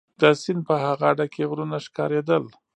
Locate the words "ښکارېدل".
1.85-2.43